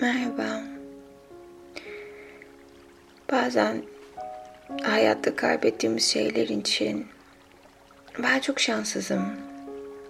Merhaba. 0.00 0.62
Bazen 3.32 3.82
hayatta 4.82 5.36
kaybettiğimiz 5.36 6.04
şeyler 6.04 6.48
için 6.48 7.06
ben 8.22 8.40
çok 8.40 8.60
şanssızım. 8.60 9.22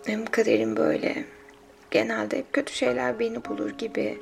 Benim 0.07 0.27
kaderim 0.27 0.77
böyle. 0.77 1.25
Genelde 1.91 2.39
hep 2.39 2.53
kötü 2.53 2.75
şeyler 2.75 3.19
beni 3.19 3.45
bulur 3.45 3.71
gibi. 3.71 4.19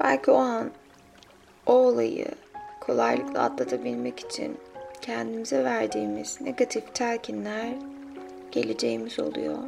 Belki 0.00 0.30
o 0.30 0.36
an 0.36 0.70
o 1.66 1.72
olayı 1.72 2.26
kolaylıkla 2.80 3.42
atlatabilmek 3.42 4.20
için 4.20 4.56
kendimize 5.00 5.64
verdiğimiz 5.64 6.40
negatif 6.40 6.94
telkinler 6.94 7.68
geleceğimiz 8.52 9.18
oluyor. 9.20 9.58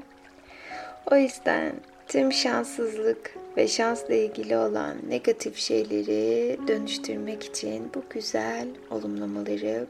O 1.10 1.16
yüzden 1.16 1.72
tüm 2.10 2.32
şanssızlık 2.32 3.34
ve 3.56 3.68
şansla 3.68 4.14
ilgili 4.14 4.56
olan 4.56 4.96
negatif 5.08 5.56
şeyleri 5.58 6.58
dönüştürmek 6.68 7.44
için 7.44 7.90
bu 7.94 8.02
güzel 8.10 8.68
olumlamaları 8.90 9.86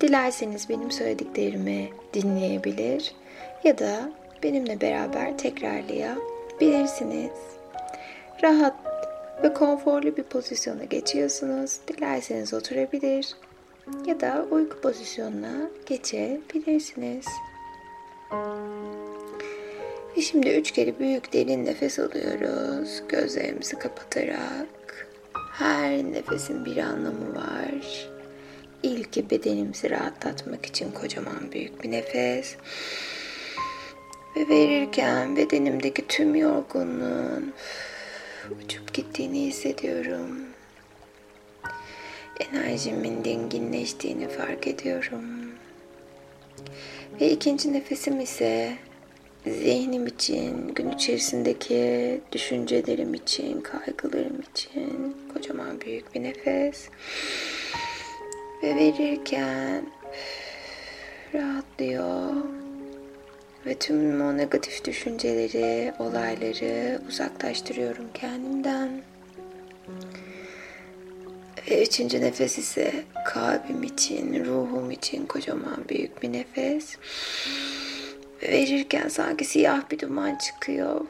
dilerseniz 0.00 0.68
benim 0.68 0.90
söylediklerimi 0.90 1.88
dinleyebilir 2.14 3.14
ya 3.64 3.78
da 3.78 4.12
benimle 4.42 4.80
beraber 4.80 5.38
tekrarlayabilirsiniz. 5.38 7.32
Rahat 8.42 8.76
ve 9.42 9.52
konforlu 9.52 10.16
bir 10.16 10.22
pozisyona 10.22 10.84
geçiyorsunuz. 10.84 11.78
Dilerseniz 11.88 12.54
oturabilir 12.54 13.36
ya 14.06 14.20
da 14.20 14.46
uyku 14.50 14.80
pozisyonuna 14.80 15.70
geçebilirsiniz. 15.86 17.26
Ve 20.16 20.22
şimdi 20.22 20.48
üç 20.48 20.70
kere 20.70 20.98
büyük 20.98 21.32
derin 21.32 21.66
nefes 21.66 21.98
alıyoruz. 21.98 23.02
Gözlerimizi 23.08 23.78
kapatarak. 23.78 25.08
Her 25.52 25.90
nefesin 25.90 26.64
bir 26.64 26.76
anlamı 26.76 27.34
var. 27.34 28.08
İlki 28.82 29.30
bedenimizi 29.30 29.90
rahatlatmak 29.90 30.66
için 30.66 30.92
kocaman 30.92 31.52
büyük 31.52 31.82
bir 31.82 31.90
nefes. 31.90 32.56
Ve 34.36 34.48
verirken 34.48 35.36
bedenimdeki 35.36 36.06
tüm 36.06 36.34
yorgunluğun 36.34 37.52
uçup 38.64 38.94
gittiğini 38.94 39.46
hissediyorum. 39.46 40.40
Enerjimin 42.40 43.24
dinginleştiğini 43.24 44.28
fark 44.28 44.66
ediyorum. 44.66 45.24
Ve 47.20 47.30
ikinci 47.30 47.72
nefesim 47.72 48.20
ise 48.20 48.76
zihnim 49.46 50.06
için, 50.06 50.74
gün 50.74 50.90
içerisindeki 50.90 52.20
düşüncelerim 52.32 53.14
için, 53.14 53.60
kaygılarım 53.60 54.40
için 54.52 55.16
kocaman 55.34 55.80
büyük 55.80 56.14
bir 56.14 56.22
nefes. 56.22 56.88
Ve 58.62 58.74
verirken 58.76 59.84
rahatlıyor. 61.34 62.32
Ve 63.66 63.74
tüm 63.74 64.20
o 64.20 64.36
negatif 64.36 64.84
düşünceleri, 64.84 65.92
olayları 65.98 67.00
uzaklaştırıyorum 67.08 68.06
kendimden. 68.14 69.02
Ve 71.70 71.82
üçüncü 71.82 72.20
nefes 72.20 72.58
ise 72.58 72.92
kalbim 73.26 73.82
için, 73.82 74.44
ruhum 74.44 74.90
için 74.90 75.26
kocaman 75.26 75.84
büyük 75.88 76.22
bir 76.22 76.32
nefes. 76.32 76.96
Verirken 78.42 79.08
sanki 79.08 79.44
siyah 79.44 79.90
bir 79.90 79.98
duman 79.98 80.34
çıkıyor. 80.34 81.00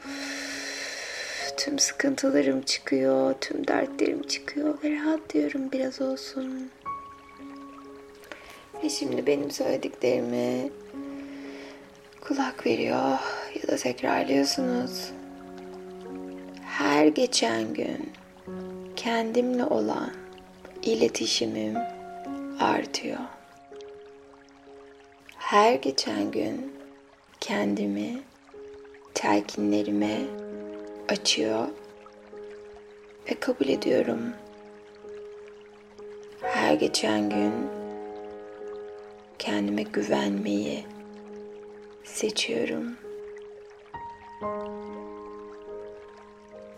Tüm 1.56 1.78
sıkıntılarım 1.78 2.62
çıkıyor, 2.62 3.34
tüm 3.40 3.66
dertlerim 3.66 4.22
çıkıyor 4.22 4.78
ve 4.84 4.96
rahatlıyorum 4.96 5.72
biraz 5.72 6.00
olsun. 6.00 6.70
Ve 8.84 8.88
şimdi 8.88 9.26
benim 9.26 9.50
söylediklerimi 9.50 10.70
kulak 12.20 12.66
veriyor 12.66 13.18
ya 13.62 13.68
da 13.68 13.76
tekrarlıyorsunuz. 13.76 15.10
Her 16.64 17.06
geçen 17.06 17.74
gün 17.74 18.12
kendimle 18.96 19.64
olan 19.64 20.12
iletişimim 20.82 21.76
artıyor. 22.60 23.18
Her 25.36 25.74
geçen 25.74 26.30
gün 26.30 26.79
kendimi 27.40 28.22
telkinlerime 29.14 30.18
açıyor 31.08 31.68
ve 33.30 33.34
kabul 33.40 33.68
ediyorum. 33.68 34.20
Her 36.42 36.74
geçen 36.74 37.30
gün 37.30 37.52
kendime 39.38 39.82
güvenmeyi 39.82 40.84
seçiyorum. 42.04 42.96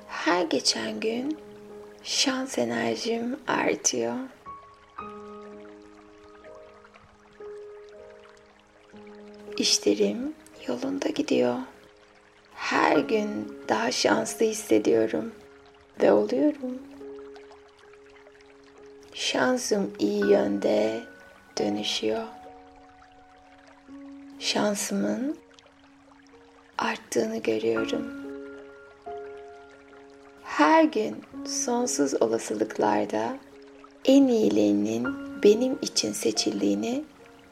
Her 0.09 0.45
geçen 0.45 1.01
gün 1.01 1.39
şans 2.03 2.59
enerjim 2.59 3.37
artıyor. 3.47 4.15
İşlerim 9.57 10.35
yolunda 10.69 11.09
gidiyor. 11.09 11.57
Her 12.55 12.97
gün 12.99 13.59
daha 13.69 13.93
şanslı 13.93 14.47
hissediyorum 14.47 15.33
ve 16.03 16.13
oluyorum. 16.13 16.79
Şansım 19.15 19.91
iyi 19.99 20.31
yönde 20.31 21.01
dönüşüyor. 21.59 22.25
Şansımın 24.39 25.39
arttığını 26.79 27.39
görüyorum. 27.39 28.13
Her 30.45 30.85
gün 30.85 31.25
sonsuz 31.47 32.23
olasılıklarda 32.23 33.37
en 34.05 34.29
iyilerinin 34.29 35.09
benim 35.43 35.79
için 35.83 36.13
seçildiğini 36.13 37.05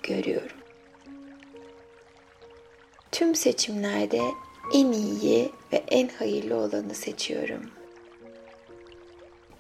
görüyorum. 0.03 0.60
Tüm 3.21 3.35
seçimlerde 3.35 4.21
en 4.75 4.93
iyiyi 4.93 5.53
ve 5.73 5.85
en 5.89 6.09
hayırlı 6.09 6.57
olanı 6.57 6.95
seçiyorum. 6.95 7.71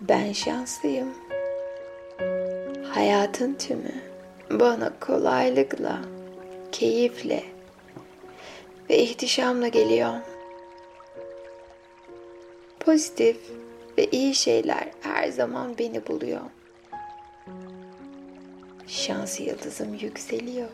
Ben 0.00 0.32
şanslıyım. 0.32 1.14
Hayatın 2.88 3.54
tümü 3.54 3.94
bana 4.50 4.92
kolaylıkla, 5.00 6.00
keyifle 6.72 7.44
ve 8.90 8.98
ihtişamla 8.98 9.68
geliyor. 9.68 10.14
Pozitif 12.80 13.36
ve 13.98 14.06
iyi 14.06 14.34
şeyler 14.34 14.88
her 15.00 15.28
zaman 15.28 15.78
beni 15.78 16.06
buluyor. 16.06 16.40
Şans 18.86 19.40
yıldızım 19.40 19.94
yükseliyor. 19.94 20.68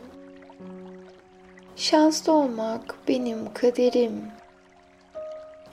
Şanslı 1.77 2.33
olmak 2.33 2.95
benim 3.07 3.53
kaderim 3.53 4.31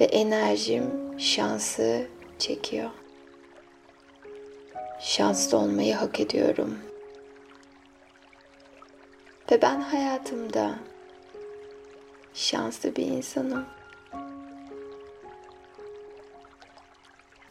ve 0.00 0.04
enerjim 0.04 1.14
şansı 1.18 2.06
çekiyor. 2.38 2.90
Şanslı 5.00 5.58
olmayı 5.58 5.94
hak 5.94 6.20
ediyorum. 6.20 6.78
Ve 9.50 9.62
ben 9.62 9.80
hayatımda 9.80 10.74
şanslı 12.34 12.96
bir 12.96 13.06
insanım. 13.06 13.64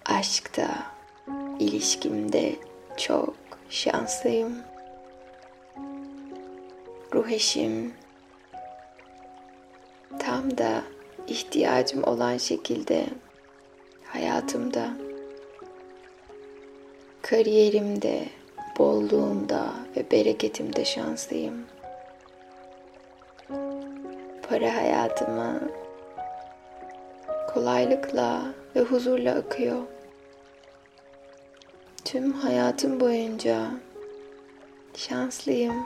Aşkta, 0.05 0.67
ilişkimde 1.59 2.55
çok 2.97 3.35
şanslıyım. 3.69 4.57
Ruh 7.13 7.29
eşim, 7.29 7.93
tam 10.19 10.57
da 10.57 10.83
ihtiyacım 11.27 12.03
olan 12.03 12.37
şekilde 12.37 13.05
hayatımda, 14.05 14.89
kariyerimde, 17.21 18.25
bolluğumda 18.79 19.73
ve 19.97 20.11
bereketimde 20.11 20.85
şanslıyım. 20.85 21.65
Para 24.49 24.75
hayatıma 24.75 25.59
kolaylıkla 27.53 28.41
ve 28.75 28.81
huzurla 28.81 29.35
akıyor. 29.35 29.81
Tüm 32.05 32.33
hayatım 32.33 32.99
boyunca 32.99 33.71
şanslıyım. 34.95 35.85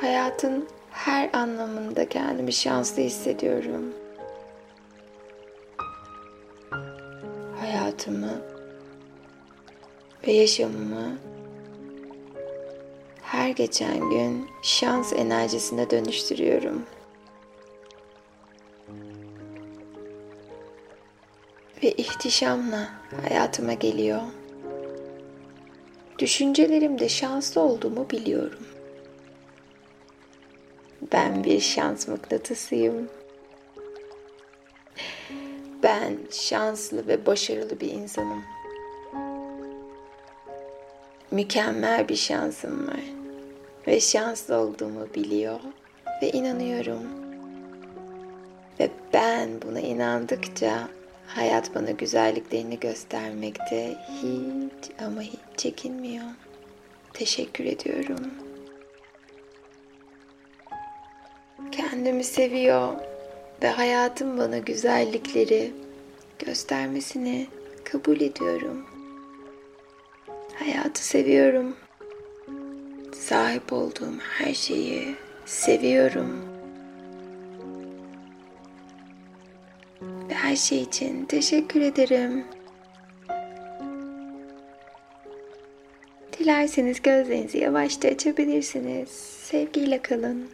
Hayatın 0.00 0.68
her 0.94 1.30
anlamında 1.32 2.08
kendimi 2.08 2.52
şanslı 2.52 3.02
hissediyorum. 3.02 3.94
hayatımı 7.60 8.42
ve 10.26 10.32
yaşamımı 10.32 11.18
her 13.22 13.50
geçen 13.50 14.10
gün 14.10 14.48
şans 14.62 15.12
enerjisine 15.12 15.90
dönüştürüyorum. 15.90 16.82
Ve 21.82 21.92
ihtişamla 21.92 22.88
hayatıma 23.28 23.72
geliyor. 23.72 24.20
Düşüncelerimde 26.18 27.08
şanslı 27.08 27.60
olduğumu 27.60 28.10
biliyorum. 28.10 28.73
Ben 31.12 31.44
bir 31.44 31.60
şans 31.60 32.08
mıknatısıyım. 32.08 33.08
Ben 35.82 36.18
şanslı 36.30 37.06
ve 37.08 37.26
başarılı 37.26 37.80
bir 37.80 37.90
insanım. 37.90 38.42
Mükemmel 41.30 42.08
bir 42.08 42.16
şansım 42.16 42.88
var 42.88 43.00
ve 43.86 44.00
şanslı 44.00 44.56
olduğumu 44.56 45.14
biliyor 45.14 45.60
ve 46.22 46.30
inanıyorum. 46.30 47.02
Ve 48.80 48.90
ben 49.12 49.62
buna 49.62 49.80
inandıkça 49.80 50.88
hayat 51.26 51.74
bana 51.74 51.90
güzelliklerini 51.90 52.80
göstermekte 52.80 53.96
hiç 54.22 54.90
ama 55.06 55.20
hiç 55.20 55.40
çekinmiyor. 55.56 56.24
Teşekkür 57.12 57.64
ediyorum. 57.64 58.30
Kendimi 61.76 62.24
seviyor 62.24 62.92
ve 63.62 63.68
hayatım 63.68 64.38
bana 64.38 64.58
güzellikleri 64.58 65.72
göstermesini 66.38 67.46
kabul 67.84 68.20
ediyorum. 68.20 68.86
Hayatı 70.54 71.06
seviyorum. 71.06 71.76
Sahip 73.12 73.72
olduğum 73.72 74.18
her 74.38 74.54
şeyi 74.54 75.14
seviyorum. 75.46 76.44
Ve 80.28 80.34
her 80.34 80.56
şey 80.56 80.82
için 80.82 81.24
teşekkür 81.24 81.80
ederim. 81.80 82.44
Dilerseniz 86.38 87.02
gözlerinizi 87.02 87.58
yavaşça 87.58 88.08
açabilirsiniz. 88.08 89.08
Sevgiyle 89.42 90.02
kalın. 90.02 90.48